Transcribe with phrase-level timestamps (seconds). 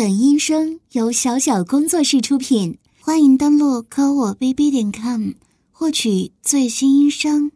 [0.00, 5.32] 本音声由小小工作室出品，欢迎登录科我 bb 点 com
[5.70, 7.52] 获取最新音声。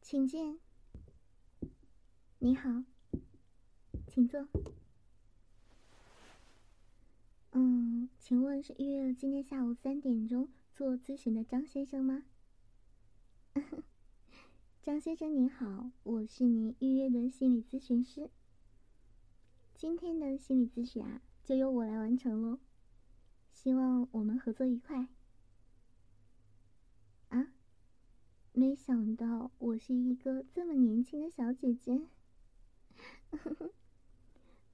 [0.00, 0.60] 请进。
[2.38, 2.84] 你好，
[4.06, 4.46] 请坐。
[7.50, 12.22] 嗯，请问是预约了今天下午三点钟做咨询的张先生吗？
[14.80, 18.30] 张先生您好，我是您预约的心理咨询师。
[19.80, 22.58] 今天的心理咨询啊，就由我来完成喽。
[23.50, 25.08] 希望我们合作愉快。
[27.30, 27.54] 啊，
[28.52, 32.02] 没想到我是一个这么年轻的小姐姐。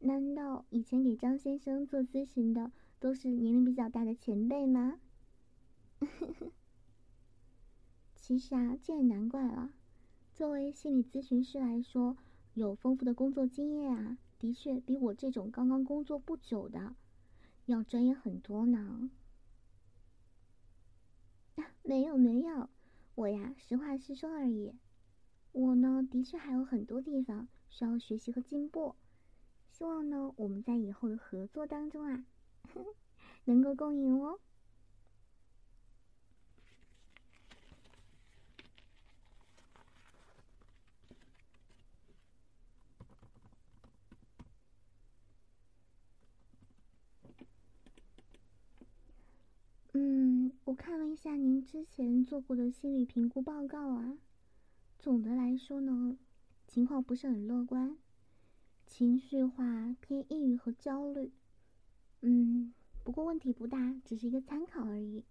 [0.01, 4.99] 难道以前给张先生做咨询的都是年龄比较大的前辈吗？
[8.17, 9.71] 其实啊，这也难怪了。
[10.35, 12.17] 作为心理咨询师来说，
[12.55, 14.19] 有丰富的工作经验啊。
[14.39, 16.95] 的确比我这种刚刚工作不久的
[17.67, 19.11] 要专业很多呢。
[21.83, 22.69] 没有没有，
[23.15, 24.75] 我呀实话实说而已。
[25.53, 28.97] 我呢的确还有很多地方需要学习和进步，
[29.71, 32.27] 希望呢我们在以后的合作当中啊
[33.47, 34.41] 能够共赢哦。
[50.67, 54.19] 我看了一下您之前做过的心理评估报告啊，
[54.99, 56.19] 总的来说呢，
[56.67, 57.97] 情况不是很乐观，
[58.85, 61.31] 情绪化、偏抑郁和焦虑。
[62.23, 65.23] 嗯，不过问题不大，只是一个参考而已。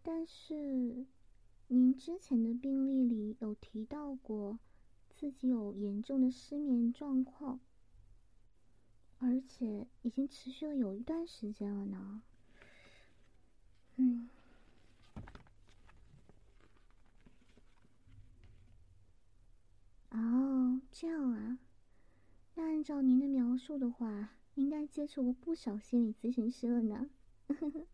[0.00, 1.04] 但是，
[1.66, 4.60] 您之前的病历里有提到过
[5.10, 7.58] 自己有严重的失眠状况，
[9.18, 12.22] 而且已经持续了有一段时间了呢。
[20.10, 21.58] 哦，这样啊。
[22.54, 27.08] 那按照您的描述的话，应该接触过不少心理咨询师了呢。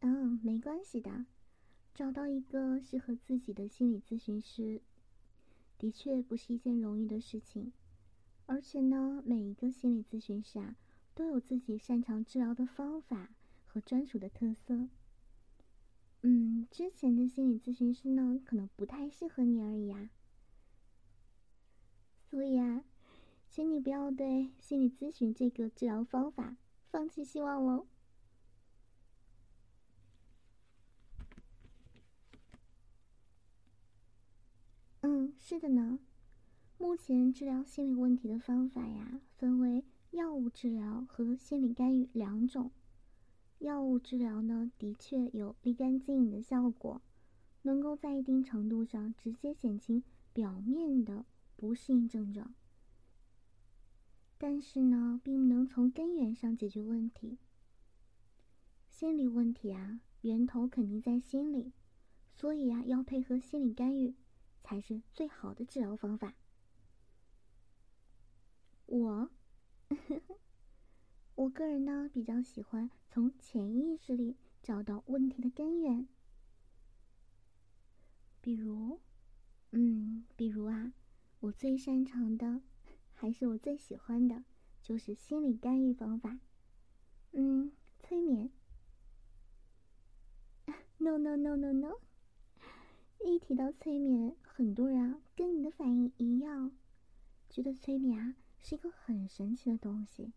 [0.00, 1.26] 嗯，没关系的，
[1.94, 4.80] 找到一个适合自己的心理咨询师，
[5.76, 7.70] 的确不是一件容易的事情。
[8.46, 10.74] 而且呢，每一个心理咨询师啊。
[11.20, 13.28] 都有自己擅长治疗的方法
[13.66, 14.88] 和专属的特色。
[16.22, 20.08] 嗯，之前的心理咨询师呢，可能不太适合你而已啊。
[22.30, 22.84] 所以啊，
[23.50, 26.56] 请你不要对心理咨询这个治疗方法
[26.90, 27.86] 放弃希望喽。
[35.02, 35.98] 嗯，是的呢。
[36.78, 39.84] 目前治疗心理问题的方法呀，分为。
[40.10, 42.72] 药物治疗和心理干预两种。
[43.58, 47.00] 药物治疗呢，的确有立竿见影的效果，
[47.62, 51.26] 能够在一定程度上直接减轻表面的
[51.56, 52.54] 不适应症状。
[54.36, 57.38] 但是呢，并不能从根源上解决问题。
[58.88, 61.72] 心理问题啊，源头肯定在心里，
[62.32, 64.14] 所以啊，要配合心理干预，
[64.64, 66.34] 才是最好的治疗方法。
[68.86, 69.30] 我。
[71.34, 76.06] 我个人呢，比较喜欢从潜意识里找到问题的根源。
[78.40, 79.00] 比如，
[79.72, 80.92] 嗯，比如啊，
[81.40, 82.62] 我最擅长的，
[83.12, 84.44] 还是我最喜欢的，
[84.82, 86.38] 就是心理干预方法。
[87.32, 88.50] 嗯，催眠。
[90.98, 92.00] No no no no no！
[93.24, 96.72] 一提到催眠，很多人，跟你的反应一样，
[97.48, 98.34] 觉得催眠啊。
[98.62, 100.32] 是一个很神奇的东西，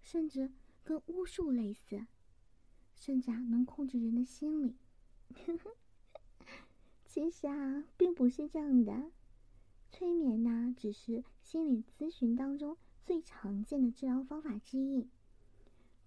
[0.00, 0.50] 甚至
[0.84, 2.06] 跟巫术类似，
[2.94, 4.76] 甚至啊能控制人的心理。
[7.06, 9.10] 其实啊，并不是这样的。
[9.90, 15.08] 催眠呢，只是心理咨询当中最常见的治疗方法之一。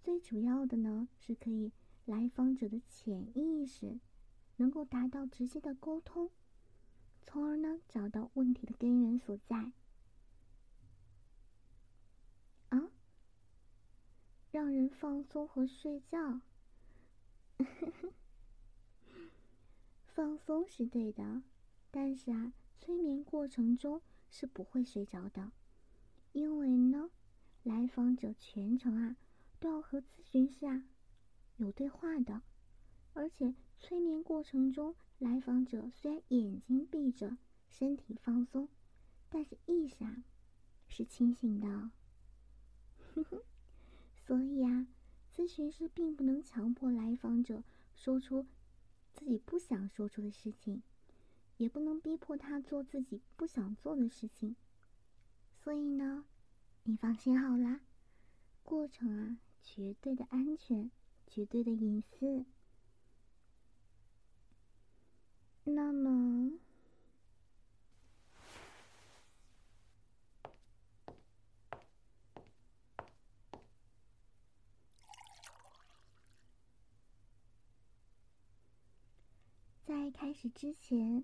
[0.02, 1.72] 最主要的呢，是可以
[2.06, 4.00] 来访者的潜意识
[4.58, 6.30] 能够达到直接的沟通，
[7.22, 9.72] 从而呢找到问题的根源所在。
[14.56, 16.40] 让人放松和睡觉，
[20.08, 21.44] 放松是对的，
[21.92, 25.52] 但是啊，催眠过程中是不会睡着的，
[26.32, 27.10] 因为呢，
[27.64, 29.18] 来访者全程啊
[29.60, 30.86] 都要和咨询师啊
[31.58, 32.42] 有对话的，
[33.12, 37.36] 而且催眠过程中，来访者虽然眼睛闭着，
[37.68, 38.70] 身体放松，
[39.28, 40.24] 但是意识啊
[40.88, 41.92] 是清醒的。
[44.26, 44.88] 所以啊，
[45.36, 47.64] 咨询师并不能强迫来访者
[47.94, 48.48] 说出
[49.14, 50.82] 自己不想说出的事情，
[51.58, 54.56] 也不能逼迫他做自己不想做的事情。
[55.64, 56.26] 所以呢，
[56.84, 57.82] 你放心好啦，
[58.64, 60.90] 过程啊绝对的安全，
[61.28, 62.46] 绝对的隐私。
[65.66, 66.65] 那么。
[80.06, 81.24] 在开始之前，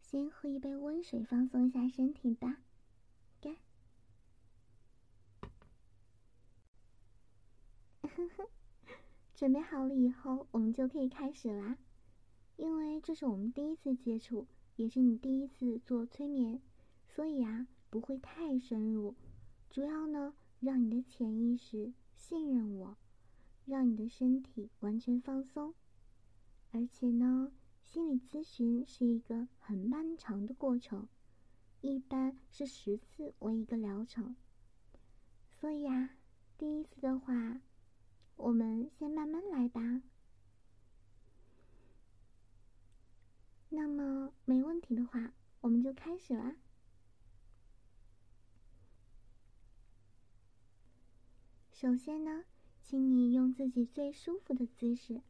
[0.00, 2.62] 先喝一杯温水，放松一下身体吧。
[3.42, 3.58] 干。
[9.36, 11.76] 准备好了以后，我们就可以开始啦。
[12.56, 14.46] 因为这是我们第一次接触，
[14.76, 16.62] 也是你第一次做催眠，
[17.06, 19.14] 所以啊，不会太深入。
[19.68, 22.96] 主要呢，让你的潜意识信任我，
[23.66, 25.74] 让你的身体完全放松，
[26.70, 27.52] 而且呢。
[27.84, 31.08] 心理咨询是一个很漫长的过程，
[31.82, 34.34] 一般是十次为一个疗程。
[35.50, 36.16] 所以啊，
[36.56, 37.60] 第一次的话，
[38.36, 40.02] 我们先慢慢来吧。
[43.68, 46.56] 那么没问题的话，我们就开始啦。
[51.72, 52.44] 首先呢，
[52.80, 55.20] 请你用自己最舒服的姿势。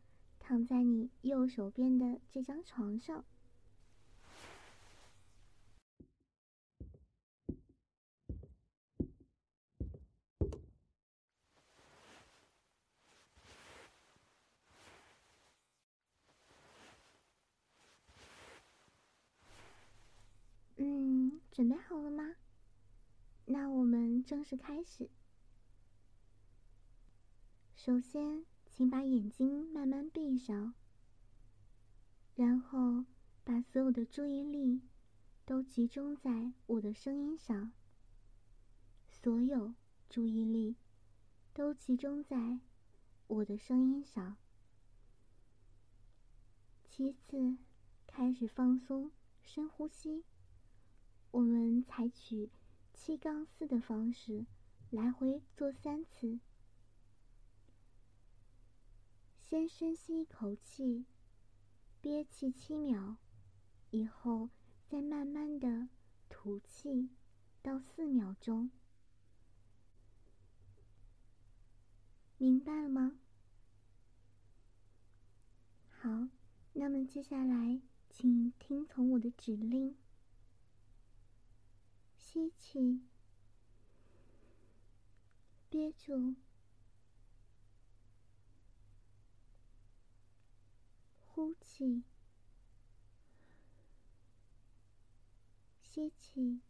[0.42, 3.24] 躺在你右手边的这张床上。
[20.76, 22.34] 嗯，准备好了吗？
[23.46, 25.08] 那我们正式开始。
[27.76, 28.51] 首先。
[28.74, 30.72] 请把眼睛慢慢闭上，
[32.34, 33.04] 然后
[33.44, 34.80] 把所有的注意力
[35.44, 37.70] 都集中在我的声音上。
[39.10, 39.74] 所有
[40.08, 40.74] 注意力
[41.52, 42.60] 都集中在
[43.26, 44.36] 我的声音上。
[46.88, 47.58] 其次，
[48.06, 50.24] 开始放松，深呼吸。
[51.30, 52.48] 我们采取
[52.94, 54.46] 七杠四的方式，
[54.90, 56.40] 来回做三次。
[59.52, 61.04] 先深吸一口气，
[62.00, 63.16] 憋气七秒，
[63.90, 64.48] 以后
[64.88, 65.90] 再慢慢的
[66.30, 67.10] 吐气，
[67.60, 68.70] 到四秒钟，
[72.38, 73.18] 明白了吗？
[75.90, 76.28] 好，
[76.72, 79.94] 那么接下来请听从我的指令，
[82.16, 83.02] 吸气，
[85.68, 86.36] 憋住。
[91.34, 92.04] 呼吸
[96.18, 96.60] 气，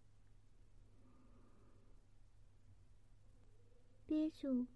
[4.07, 4.67] 憋住，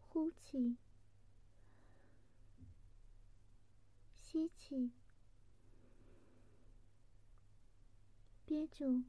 [0.00, 0.76] 呼气，
[4.14, 4.90] 吸气，
[8.46, 9.02] 憋住，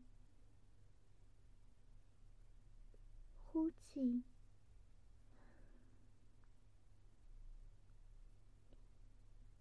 [3.45, 4.23] 呼气。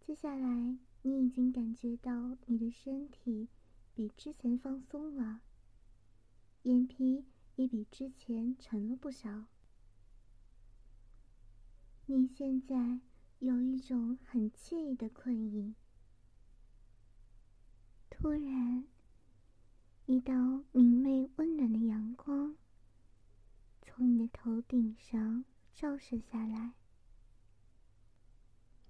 [0.06, 3.48] 接下来，你已经感觉到你的身体
[3.92, 5.40] 比之前放松了，
[6.62, 7.24] 眼皮
[7.56, 9.46] 也比之前沉了不少。
[12.06, 13.00] 你现在
[13.40, 15.74] 有一种很惬意的困意。
[18.08, 18.86] 突然，
[20.06, 22.56] 一道明媚温暖的阳光
[23.82, 25.44] 从你的头顶上
[25.74, 26.74] 照射下来，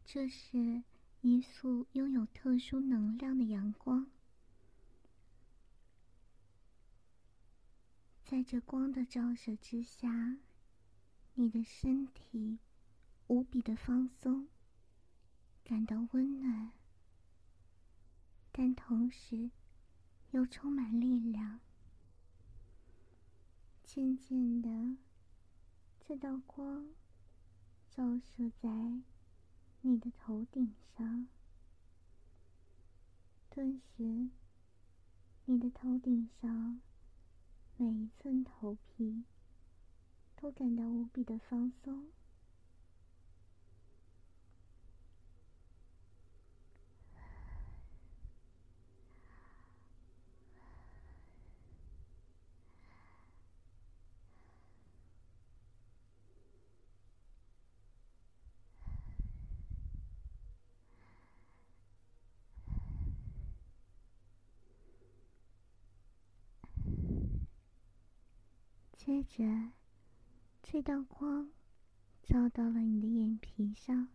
[0.04, 0.82] 这是。
[1.28, 4.06] 一束拥有特殊能量的阳光，
[8.24, 10.38] 在这光的照射之下，
[11.34, 12.60] 你的身体
[13.26, 14.46] 无比的放松，
[15.64, 16.70] 感到温暖，
[18.52, 19.50] 但同时
[20.30, 21.58] 又充满力量。
[23.82, 24.96] 渐渐的，
[25.98, 26.94] 这道光
[27.90, 29.02] 照射在。
[29.88, 31.28] 你的头顶上，
[33.48, 34.30] 顿时，
[35.44, 36.80] 你的头顶上
[37.76, 39.22] 每一寸头皮
[40.34, 42.10] 都感到无比的放松。
[69.06, 69.70] 接着，
[70.64, 71.52] 这道光
[72.24, 74.08] 照到了你的眼皮上，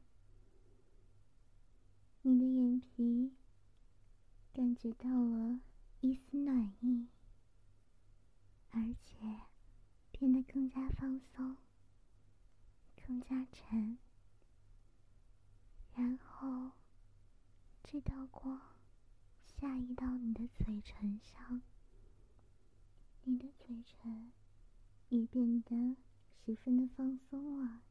[2.24, 3.32] 你的眼皮
[4.52, 5.62] 感觉到了
[6.02, 7.08] 一丝暖意，
[8.72, 9.16] 而且
[10.12, 11.56] 变得更加放松，
[13.08, 13.98] 更加沉。
[15.96, 16.72] 然后，
[17.82, 18.60] 这道光
[19.46, 21.62] 下移到你的嘴唇上，
[23.24, 24.34] 你的嘴唇。
[25.12, 25.98] 也变得
[26.46, 27.82] 十分的放松了。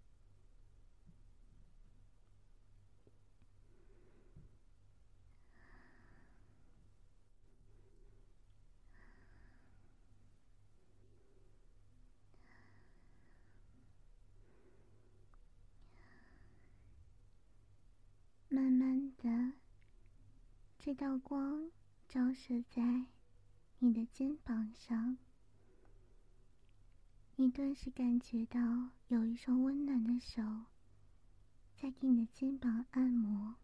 [18.48, 19.52] 慢慢的，
[20.78, 21.70] 这道光
[22.08, 23.04] 照射在
[23.78, 25.18] 你的肩膀上。
[27.40, 28.60] 你顿时感觉到
[29.08, 30.42] 有一双温暖的手
[31.74, 33.54] 在给你的肩膀按摩，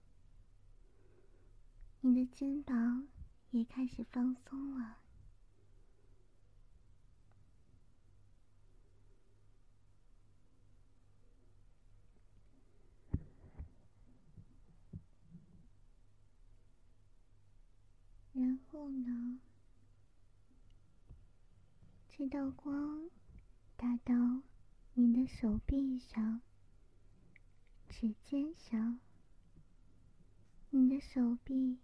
[2.00, 3.06] 你的肩膀
[3.50, 4.96] 也开始放松了。
[18.32, 19.38] 然后呢，
[22.08, 23.10] 这道光。
[23.76, 24.14] 打到
[24.94, 26.40] 你的手臂上、
[27.90, 28.98] 指尖上，
[30.70, 31.78] 你的手臂、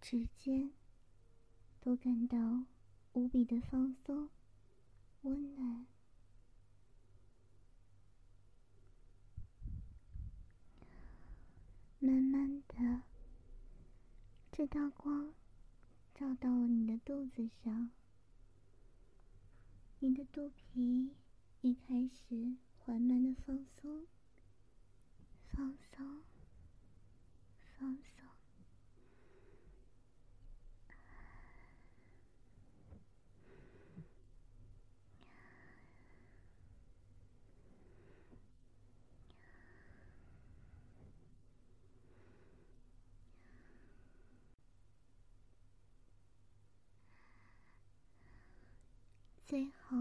[0.00, 0.72] 指尖
[1.78, 2.64] 都感到
[3.12, 4.30] 无比的放松、
[5.22, 5.86] 温暖。
[11.98, 13.02] 慢慢的，
[14.50, 15.34] 这道光
[16.14, 17.90] 照到了你的肚子上。
[20.02, 21.10] 你的肚皮
[21.60, 24.06] 也开始缓慢的放松，
[25.52, 26.22] 放松，
[27.78, 28.00] 放松。
[49.46, 49.96] 最后，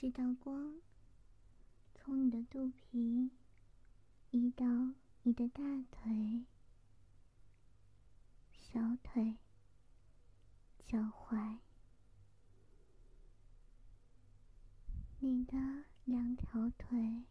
[0.00, 0.80] 这道光
[1.92, 3.32] 从你的肚皮
[4.30, 4.64] 移到
[5.24, 6.46] 你的大腿、
[8.54, 9.36] 小腿、
[10.78, 11.58] 脚踝，
[15.18, 17.24] 你的两条腿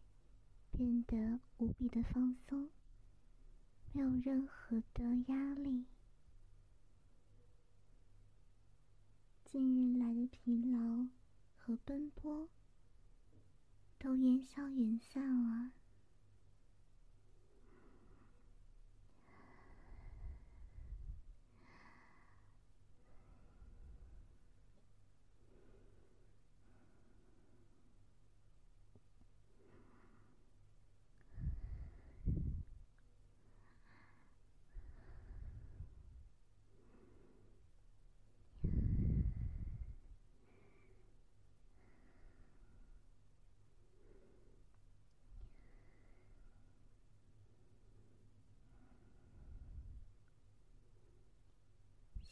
[0.70, 2.70] 变得无比的放松，
[3.92, 5.86] 没有任何的压力。
[9.44, 11.08] 近日来的疲劳
[11.58, 12.48] 和奔波
[14.02, 15.72] 都烟消云散了。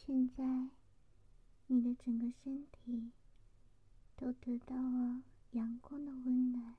[0.09, 0.45] 现在，
[1.67, 3.11] 你的整个身体
[4.15, 6.77] 都得到了阳光的温暖，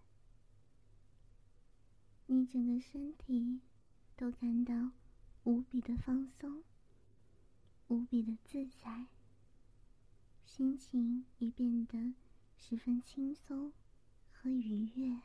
[2.27, 3.59] 你整个身体
[4.15, 4.91] 都感到
[5.43, 6.63] 无比的放松，
[7.89, 9.07] 无比的自在，
[10.45, 12.13] 心情也变得
[12.57, 13.73] 十分轻松
[14.31, 15.19] 和愉悦。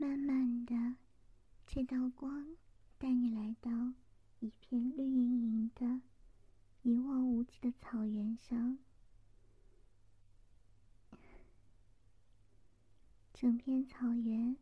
[0.00, 0.94] 慢慢的，
[1.78, 2.56] 这道光
[2.98, 3.70] 带你来到
[4.40, 6.00] 一片绿莹莹的、
[6.82, 8.78] 一望无际的草原上。
[13.32, 14.56] 整片草原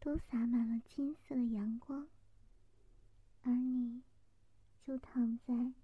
[0.00, 2.08] 都洒满了金色的阳光，
[3.42, 4.00] 而你
[4.86, 5.74] 就躺在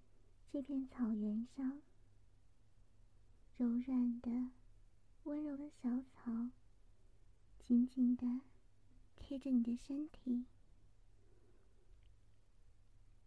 [0.51, 1.79] 这片草原上。
[3.55, 4.49] 柔软的、
[5.25, 6.49] 温柔的小草，
[7.59, 8.25] 紧紧的。
[9.29, 10.47] 贴着你的身体，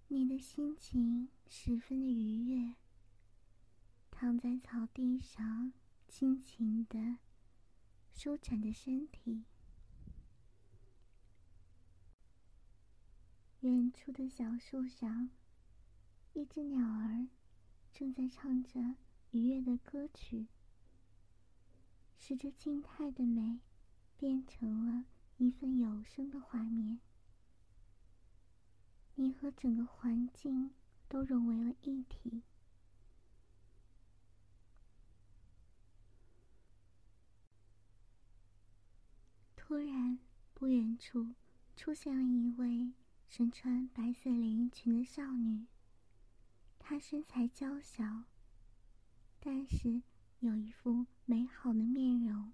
[0.08, 2.74] 你的心情十分的愉悦。
[4.10, 5.72] 躺在草地上，
[6.08, 7.18] 尽情的
[8.10, 9.44] 舒展着身体。
[13.60, 15.30] 远处的小树上，
[16.32, 17.28] 一只鸟儿
[17.92, 18.96] 正在唱着
[19.30, 20.48] 愉悦的歌曲，
[22.18, 23.60] 使这静态的美
[24.16, 25.04] 变成了
[25.42, 27.00] 一份有声的画面。
[29.16, 30.70] 你和整个环境
[31.08, 32.44] 都融为了一体。
[39.56, 40.20] 突然，
[40.54, 41.34] 不远处
[41.74, 42.92] 出现了一位
[43.28, 45.66] 身穿白色连衣裙的少女。
[46.78, 48.04] 她身材娇小，
[49.40, 50.02] 但是
[50.38, 52.52] 有一副美好的面容，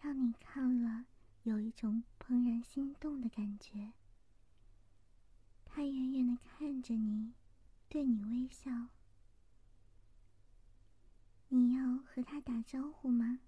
[0.00, 1.04] 让你看了
[1.50, 3.92] 有一种怦然心动的感觉。
[5.64, 7.32] 他远远的看着你，
[7.88, 8.70] 对你微笑。
[11.48, 13.40] 你要和他打招呼吗？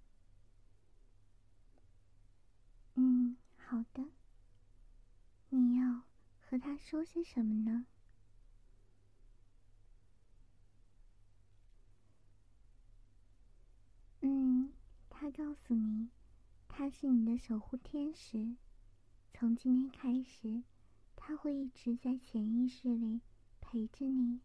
[2.96, 4.08] 嗯，好的。
[5.50, 6.02] 你要
[6.40, 7.86] 和他说些什么呢？
[14.22, 14.72] 嗯，
[15.08, 16.08] 他告诉你，
[16.74, 18.56] 他是你的守护天使。
[19.34, 20.62] 从今天开始，
[21.14, 23.20] 他会一直在潜意识里
[23.60, 24.40] 陪着你，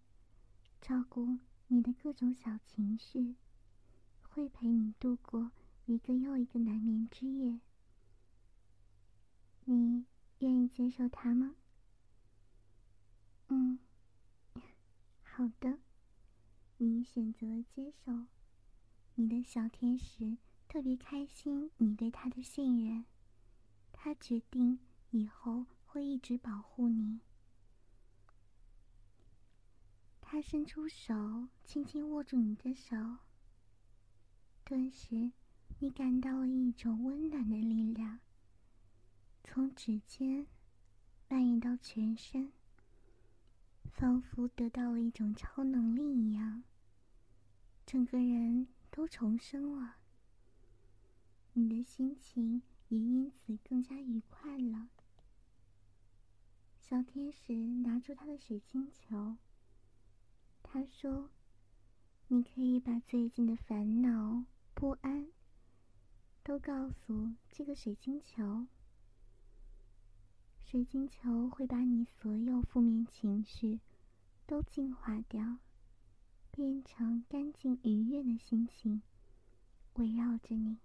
[0.81, 3.35] 照顾你的各种小情绪，
[4.21, 5.51] 会陪你度过
[5.85, 7.61] 一个又一个难眠之夜。
[9.63, 10.05] 你
[10.39, 11.55] 愿意接受他吗？
[13.47, 13.79] 嗯，
[15.23, 15.79] 好的，
[16.75, 18.25] 你选择接受。
[19.15, 23.05] 你的小天使特别开心你对他的信任，
[23.91, 24.79] 他决定
[25.11, 27.21] 以后会一直保护你。
[30.19, 32.95] 他伸出手，轻轻握住你的手，
[34.65, 35.31] 顿时，
[35.79, 38.19] 你感到了一种温暖的力量。
[39.43, 40.45] 从指尖
[41.29, 42.51] 蔓延到全身，
[43.85, 46.63] 仿佛得到了一种超能力一样，
[47.85, 49.95] 整个人都重生了。
[51.59, 54.89] 你的心情也因此更加愉快了。
[56.77, 59.37] 小天使拿出他的水晶球，
[60.61, 61.31] 他说
[62.29, 65.29] ：“你可以把最近的烦恼、不安
[66.43, 68.67] 都告诉这个水晶球。”
[70.63, 73.79] 水晶球会把你所有负面情绪
[74.45, 75.57] 都净化掉，
[76.51, 79.01] 变成干净愉悦的心情，
[79.95, 80.77] 围绕着你。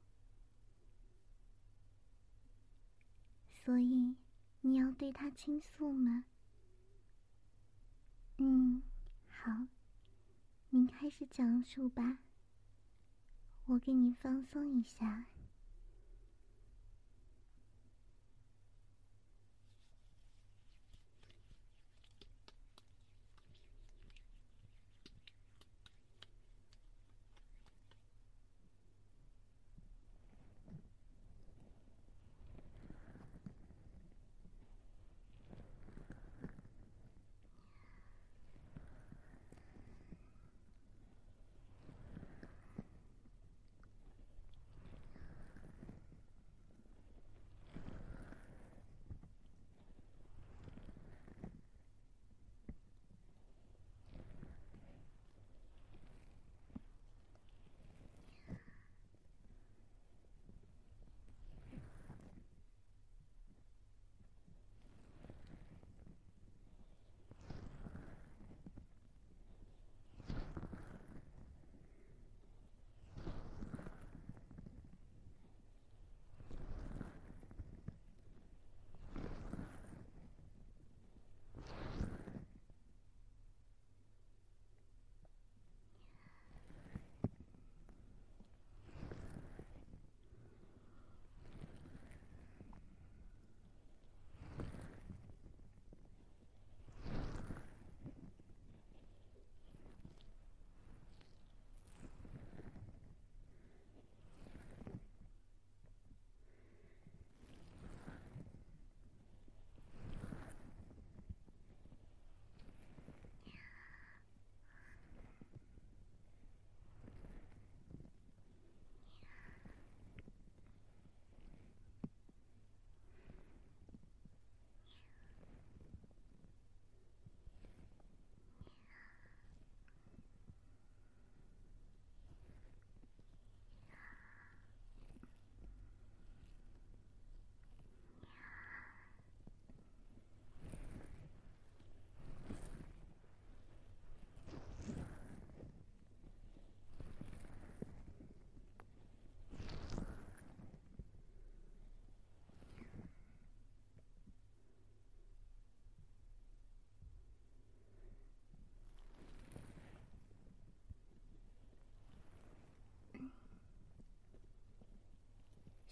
[3.65, 4.17] 所以，
[4.63, 6.25] 你要对他倾诉吗？
[8.39, 8.83] 嗯，
[9.29, 9.67] 好，
[10.71, 12.19] 您开始讲述吧。
[13.67, 15.27] 我给你放松一下。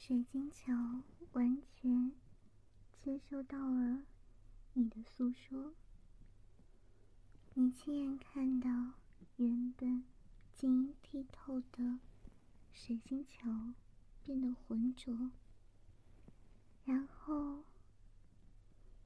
[0.02, 0.72] 水晶球
[1.32, 2.12] 完全
[3.02, 4.06] 接收到了
[4.72, 5.74] 你的诉说，
[7.52, 8.94] 你亲眼看到
[9.36, 10.02] 原本
[10.56, 12.00] 晶莹剔透的
[12.72, 13.74] 水晶球
[14.24, 15.32] 变得浑浊，
[16.86, 17.64] 然后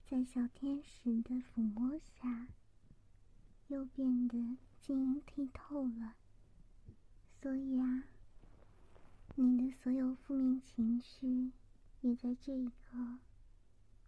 [0.07, 2.46] 在小天使的抚摸下，
[3.66, 6.14] 又变得晶莹剔透了。
[7.42, 8.04] 所以啊。
[9.37, 11.51] 你的所有负面情绪，
[12.03, 13.18] 也在这一刻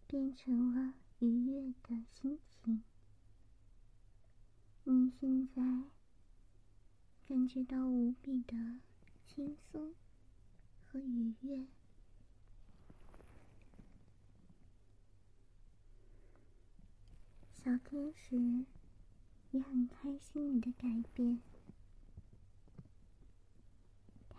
[0.06, 2.84] 变成了愉悦的心情。
[4.84, 5.62] 你现在
[7.26, 8.54] 感觉到无比的
[9.26, 9.94] 轻松
[10.84, 11.66] 和愉悦，
[17.52, 18.64] 小天使
[19.50, 21.40] 也很开心你的改变。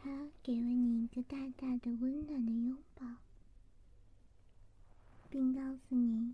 [0.08, 3.06] 他给了你一个大大的、温暖的拥抱，
[5.30, 6.34] 并告诉你，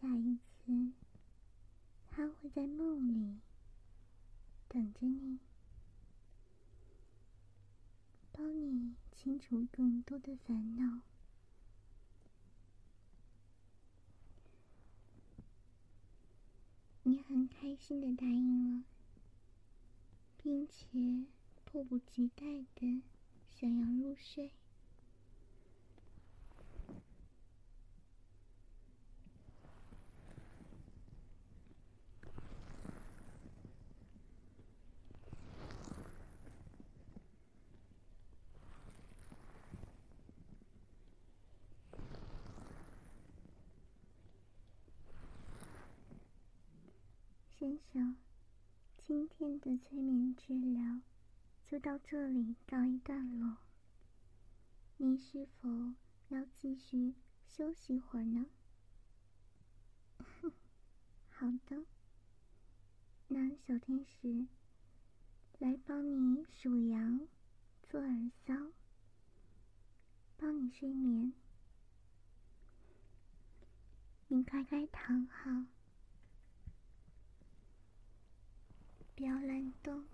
[0.00, 0.92] 下一次
[2.10, 3.38] 他会在梦里
[4.66, 5.38] 等着你，
[8.32, 11.02] 帮你清除更多的烦恼。
[17.02, 18.84] 你很开心的答应了，
[20.38, 21.26] 并且。
[21.74, 22.44] 迫不及待
[22.76, 23.02] 的
[23.50, 24.52] 想要入睡。
[47.58, 48.14] 先生，
[48.96, 51.00] 今天的催眠治疗。
[51.74, 53.56] 就到这里告一段落。
[54.96, 55.68] 你是否
[56.28, 57.16] 要继续
[57.48, 58.46] 休息会儿呢？
[61.30, 61.84] 好的，
[63.26, 64.46] 那小天使
[65.58, 67.26] 来帮你数羊、
[67.82, 68.54] 做耳骚，
[70.36, 71.32] 帮你睡眠。
[74.28, 75.64] 你乖乖躺好，
[79.16, 80.06] 不要乱动。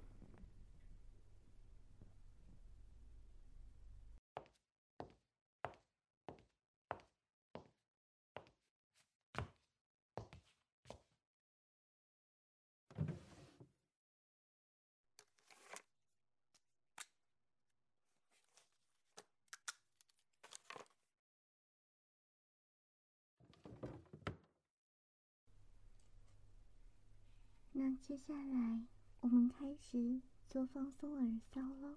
[27.97, 28.83] 接下来，
[29.21, 31.97] 我们开始做放松耳骚喽。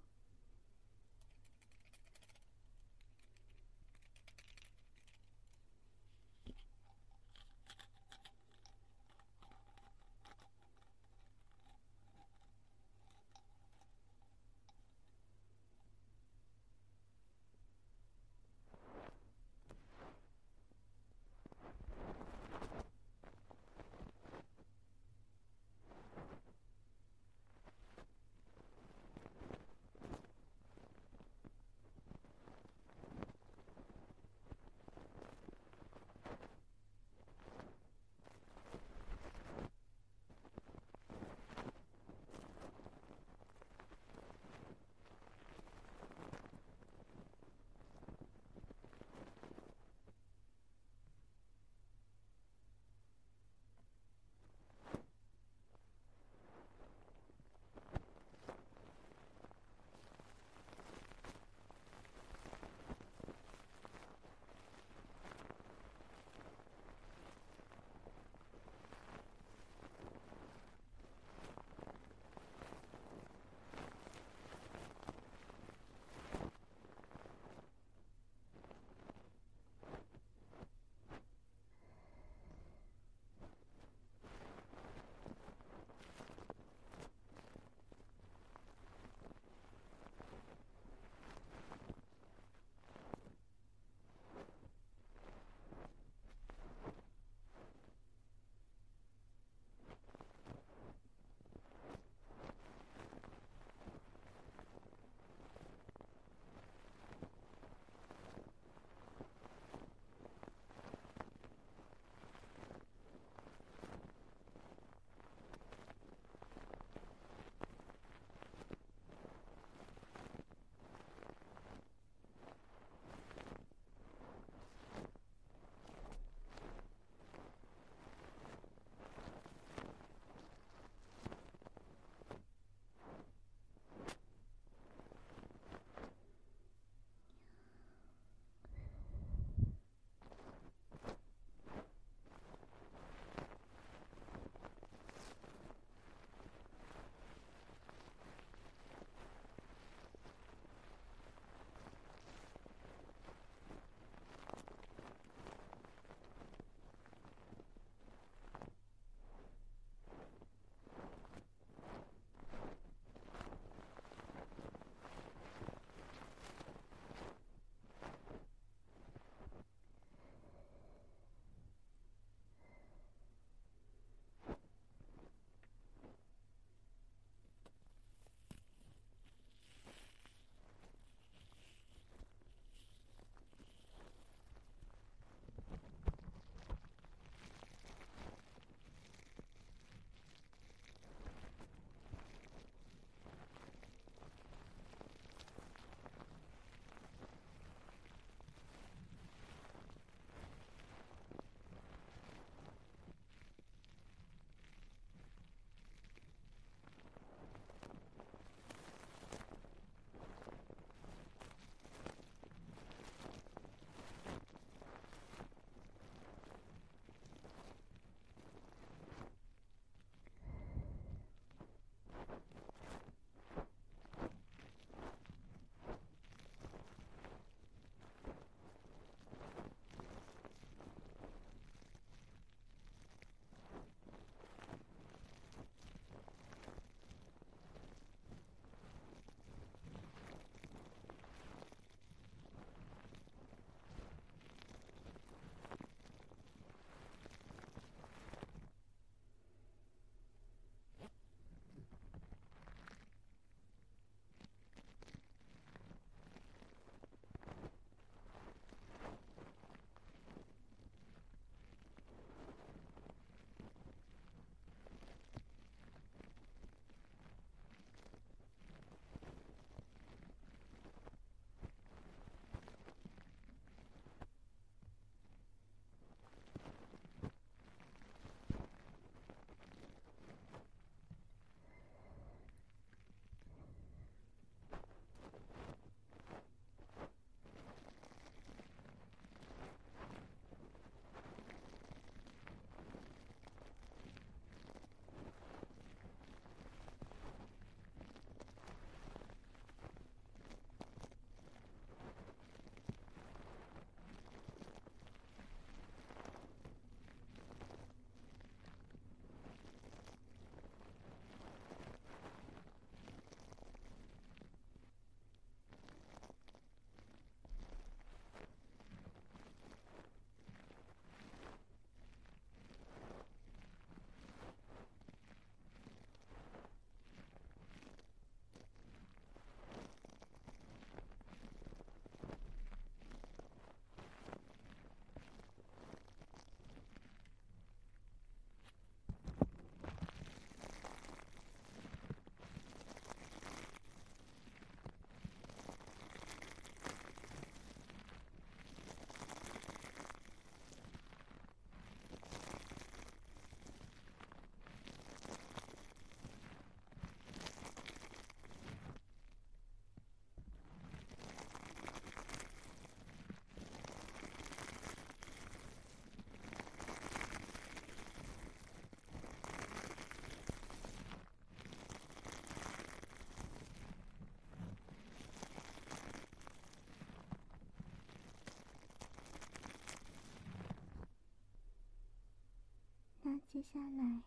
[383.26, 384.22] 那接下来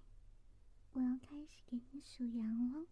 [0.94, 2.88] 我要开始给你数羊了。